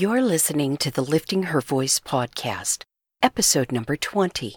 [0.00, 2.84] You're listening to the Lifting Her Voice podcast,
[3.20, 4.54] episode number 20.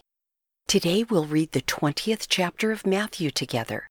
[0.67, 3.87] Today we'll read the 20th chapter of Matthew together.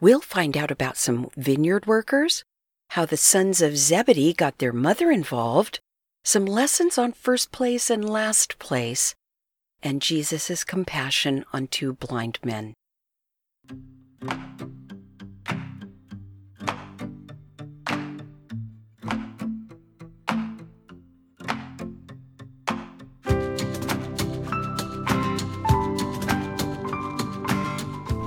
[0.00, 2.44] We'll find out about some vineyard workers,
[2.88, 5.80] how the sons of Zebedee got their mother involved,
[6.24, 9.14] some lessons on first place and last place,
[9.82, 12.72] and Jesus' compassion on two blind men.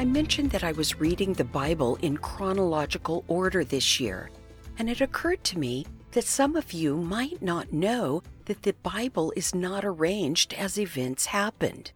[0.00, 4.30] I mentioned that I was reading the Bible in chronological order this year,
[4.78, 9.30] and it occurred to me that some of you might not know that the Bible
[9.36, 11.92] is not arranged as events happened.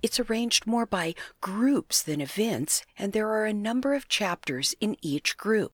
[0.00, 4.96] It's arranged more by groups than events, and there are a number of chapters in
[5.02, 5.72] each group.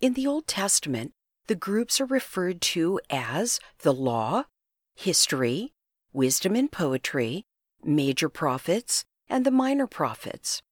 [0.00, 1.10] In the Old Testament,
[1.48, 4.44] the groups are referred to as the Law,
[4.94, 5.72] History,
[6.12, 7.42] Wisdom and Poetry,
[7.82, 10.62] Major Prophets, and the minor prophets.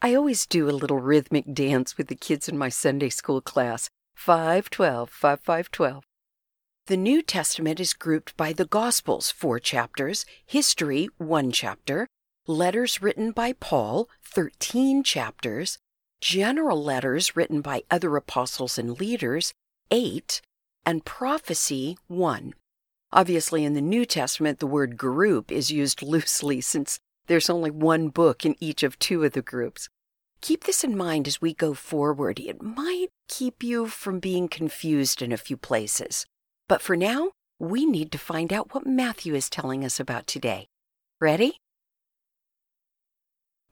[0.00, 3.90] I always do a little rhythmic dance with the kids in my Sunday school class
[4.14, 6.04] 512, 5512.
[6.86, 12.06] The New Testament is grouped by the Gospels, four chapters, history, one chapter,
[12.46, 15.78] letters written by Paul, 13 chapters,
[16.20, 19.52] general letters written by other apostles and leaders,
[19.90, 20.40] eight,
[20.86, 22.54] and prophecy, one.
[23.12, 28.08] Obviously, in the New Testament, the word group is used loosely since there's only one
[28.08, 29.88] book in each of two of the groups.
[30.40, 32.40] Keep this in mind as we go forward.
[32.40, 36.26] It might keep you from being confused in a few places.
[36.68, 40.66] But for now, we need to find out what Matthew is telling us about today.
[41.20, 41.58] Ready?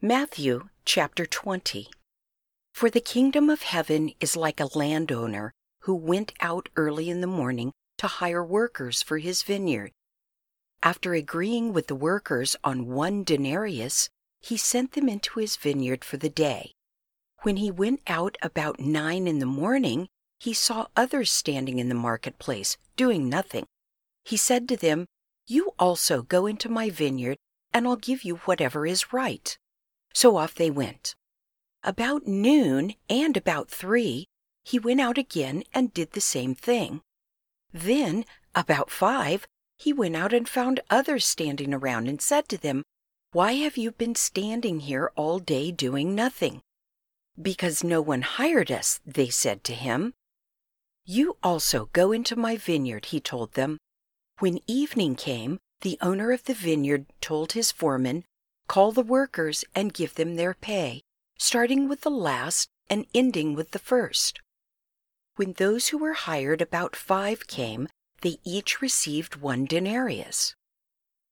[0.02, 1.88] Matthew chapter 20.
[2.74, 5.52] For the kingdom of heaven is like a landowner
[5.82, 9.92] who went out early in the morning to hire workers for his vineyard.
[10.86, 14.08] After agreeing with the workers on one denarius,
[14.40, 16.74] he sent them into his vineyard for the day.
[17.42, 20.06] When he went out about nine in the morning,
[20.38, 23.66] he saw others standing in the marketplace, doing nothing.
[24.24, 25.06] He said to them,
[25.48, 27.38] You also go into my vineyard,
[27.74, 29.58] and I'll give you whatever is right.
[30.14, 31.16] So off they went.
[31.82, 34.26] About noon and about three,
[34.64, 37.00] he went out again and did the same thing.
[37.72, 38.24] Then,
[38.54, 42.82] about five, he went out and found others standing around and said to them,
[43.32, 46.60] Why have you been standing here all day doing nothing?
[47.40, 50.14] Because no one hired us, they said to him.
[51.04, 53.78] You also go into my vineyard, he told them.
[54.38, 58.24] When evening came, the owner of the vineyard told his foreman,
[58.66, 61.02] Call the workers and give them their pay,
[61.38, 64.40] starting with the last and ending with the first.
[65.36, 67.88] When those who were hired about five came,
[68.22, 70.54] they each received one denarius.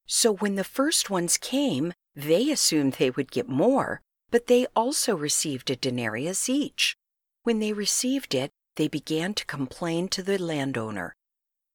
[0.06, 4.00] So when the first ones came, they assumed they would get more,
[4.30, 6.96] but they also received a denarius each.
[7.42, 11.14] When they received it, they began to complain to the landowner.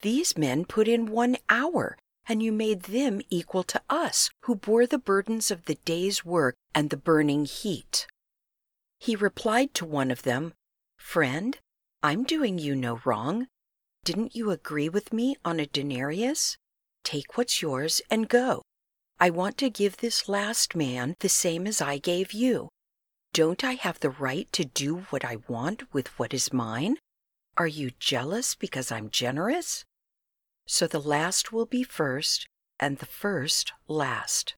[0.01, 1.97] These men put in one hour,
[2.27, 6.55] and you made them equal to us, who bore the burdens of the day's work
[6.75, 8.07] and the burning heat.
[8.99, 10.53] He replied to one of them,
[10.97, 11.57] Friend,
[12.03, 13.47] I'm doing you no wrong.
[14.03, 16.57] Didn't you agree with me on a denarius?
[17.03, 18.63] Take what's yours and go.
[19.19, 22.69] I want to give this last man the same as I gave you.
[23.33, 26.97] Don't I have the right to do what I want with what is mine?
[27.57, 29.83] Are you jealous because I'm generous?
[30.65, 32.47] So the last will be first,
[32.79, 34.55] and the first last.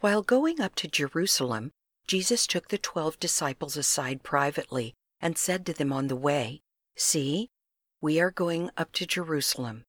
[0.00, 1.70] While going up to Jerusalem,
[2.06, 6.60] Jesus took the twelve disciples aside privately and said to them on the way,
[6.96, 7.48] See,
[8.00, 9.84] we are going up to Jerusalem,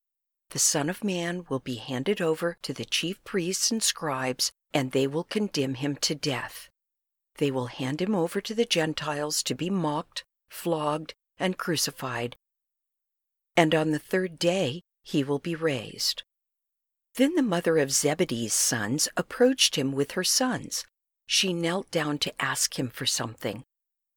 [0.51, 4.92] the Son of Man will be handed over to the chief priests and scribes, and
[4.92, 6.69] they will condemn him to death.
[7.38, 12.38] They will hand him over to the Gentiles to be mocked, flogged, and crucified.
[13.56, 16.24] And on the third day he will be raised.
[17.15, 20.86] Then the mother of Zebedee's sons approached him with her sons.
[21.25, 23.65] She knelt down to ask him for something.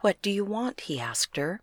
[0.00, 0.82] What do you want?
[0.82, 1.60] he asked her.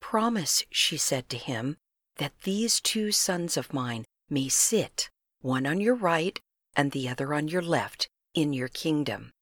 [0.00, 1.76] Promise, she said to him,
[2.18, 5.08] that these two sons of mine may sit,
[5.40, 6.38] one on your right
[6.76, 9.32] and the other on your left, in your kingdom.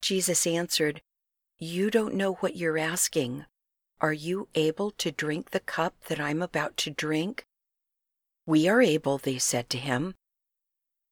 [0.00, 1.02] Jesus answered,
[1.58, 3.44] You don't know what you're asking.
[4.00, 7.44] Are you able to drink the cup that I'm about to drink?
[8.46, 10.14] We are able, they said to him.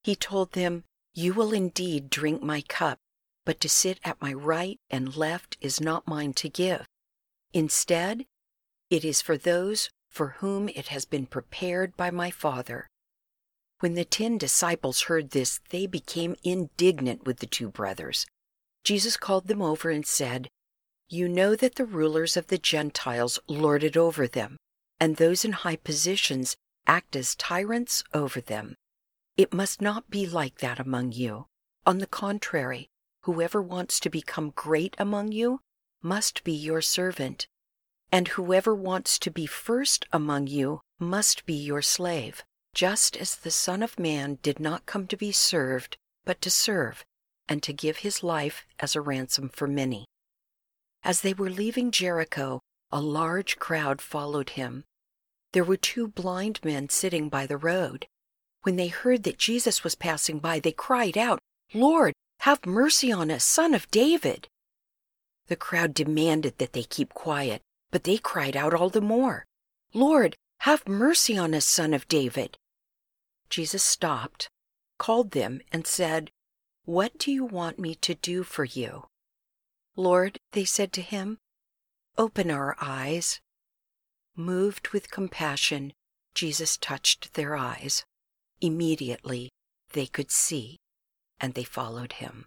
[0.02, 0.84] He told them,
[1.14, 2.98] You will indeed drink my cup,
[3.44, 6.86] but to sit at my right and left is not mine to give.
[7.52, 8.24] Instead,
[8.90, 12.86] it is for those for whom it has been prepared by my Father.
[13.80, 18.26] When the ten disciples heard this, they became indignant with the two brothers.
[18.84, 20.48] Jesus called them over and said,
[21.08, 24.56] You know that the rulers of the Gentiles lord it over them,
[24.98, 26.56] and those in high positions
[26.86, 28.74] act as tyrants over them.
[29.36, 31.46] It must not be like that among you.
[31.84, 32.88] On the contrary,
[33.24, 35.60] whoever wants to become great among you
[36.00, 37.46] must be your servant,
[38.12, 42.44] and whoever wants to be first among you must be your slave,
[42.74, 47.04] just as the Son of Man did not come to be served, but to serve,
[47.48, 50.04] and to give his life as a ransom for many.
[51.02, 52.60] As they were leaving Jericho,
[52.90, 54.84] a large crowd followed him.
[55.52, 58.06] There were two blind men sitting by the road.
[58.62, 61.38] When they heard that Jesus was passing by, they cried out,
[61.72, 64.48] Lord, have mercy on us, son of David.
[65.46, 69.44] The crowd demanded that they keep quiet, but they cried out all the more,
[69.94, 72.58] Lord, have mercy on us, son of David.
[73.48, 74.48] Jesus stopped,
[74.98, 76.30] called them, and said,
[76.84, 79.04] What do you want me to do for you?
[79.94, 81.38] Lord, they said to him,
[82.18, 83.40] Open our eyes.
[84.34, 85.92] Moved with compassion,
[86.34, 88.04] Jesus touched their eyes.
[88.60, 89.50] Immediately
[89.92, 90.78] they could see,
[91.40, 92.46] and they followed him.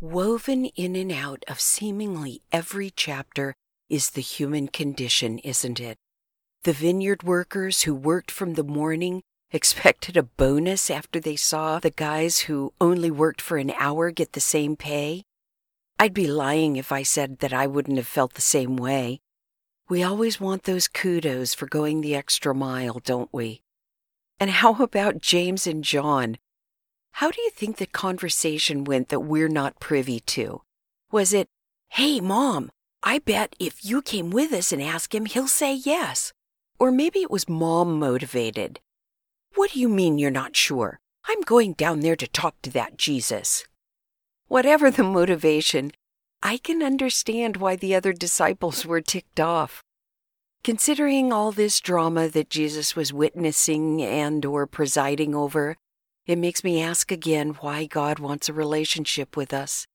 [0.00, 3.56] Woven in and out of seemingly every chapter
[3.90, 5.98] is the human condition, isn't it?
[6.62, 11.90] The vineyard workers who worked from the morning expected a bonus after they saw the
[11.90, 15.24] guys who only worked for an hour get the same pay.
[15.98, 19.18] I'd be lying if I said that I wouldn't have felt the same way.
[19.88, 23.62] We always want those kudos for going the extra mile, don't we?
[24.38, 26.38] And how about James and John?
[27.18, 30.62] How do you think the conversation went that we're not privy to?
[31.10, 31.48] Was it,
[31.88, 32.70] hey, mom,
[33.02, 36.32] I bet if you came with us and asked him, he'll say yes?
[36.78, 38.78] Or maybe it was mom motivated.
[39.56, 41.00] What do you mean you're not sure?
[41.26, 43.64] I'm going down there to talk to that Jesus.
[44.46, 45.90] Whatever the motivation,
[46.40, 49.82] I can understand why the other disciples were ticked off.
[50.62, 55.76] Considering all this drama that Jesus was witnessing and or presiding over,
[56.28, 59.86] it makes me ask again why God wants a relationship with us.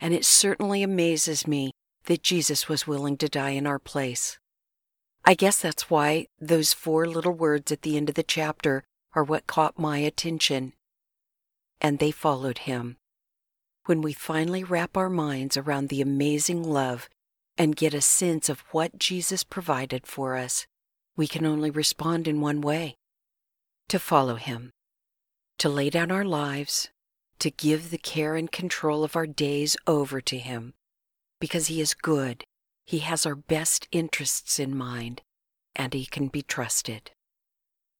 [0.00, 1.72] And it certainly amazes me
[2.06, 4.38] that Jesus was willing to die in our place.
[5.26, 8.82] I guess that's why those four little words at the end of the chapter
[9.14, 10.72] are what caught my attention.
[11.82, 12.96] And they followed him.
[13.84, 17.10] When we finally wrap our minds around the amazing love
[17.58, 20.66] and get a sense of what Jesus provided for us,
[21.14, 22.96] we can only respond in one way
[23.88, 24.70] to follow him
[25.58, 26.90] to lay down our lives,
[27.38, 30.74] to give the care and control of our days over to Him,
[31.40, 32.44] because He is good,
[32.84, 35.22] He has our best interests in mind,
[35.74, 37.10] and He can be trusted.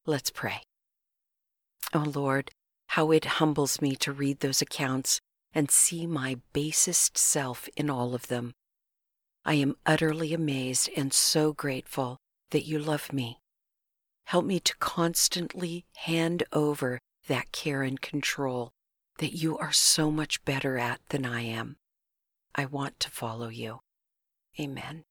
[0.06, 0.62] Let's pray.
[1.92, 2.50] Oh Lord,
[2.88, 5.20] how it humbles me to read those accounts
[5.52, 8.52] and see my basest self in all of them.
[9.44, 12.18] I am utterly amazed and so grateful
[12.50, 13.38] that you love me.
[14.26, 18.73] Help me to constantly hand over that care and control
[19.19, 21.76] that you are so much better at than I am.
[22.54, 23.81] I want to follow you.
[24.59, 25.04] Amen.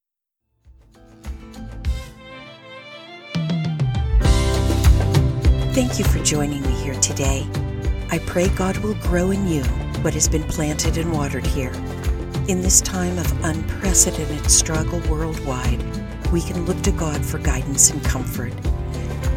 [5.73, 7.47] Thank you for joining me here today.
[8.11, 9.63] I pray God will grow in you
[10.03, 11.71] what has been planted and watered here.
[12.47, 15.81] In this time of unprecedented struggle worldwide,
[16.31, 18.53] we can look to God for guidance and comfort.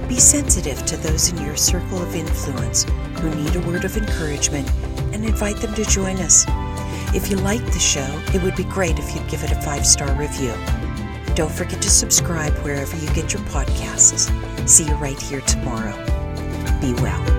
[0.08, 2.84] Be sensitive to those in your circle of influence
[3.18, 4.70] who need a word of encouragement
[5.12, 6.44] and invite them to join us.
[7.12, 9.84] If you like the show, it would be great if you'd give it a five
[9.84, 10.54] star review.
[11.34, 14.30] Don't forget to subscribe wherever you get your podcasts.
[14.68, 15.94] See you right here tomorrow.
[16.80, 17.35] Be well.